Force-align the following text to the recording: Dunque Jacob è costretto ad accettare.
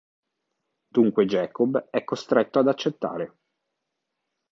Dunque 0.87 1.25
Jacob 1.27 1.87
è 1.91 2.03
costretto 2.03 2.57
ad 2.57 2.67
accettare. 2.67 3.35